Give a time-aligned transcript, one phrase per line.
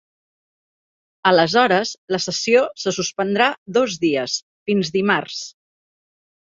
[1.31, 5.49] Aleshores la sessió se suspendrà dos dies, fins dimarts.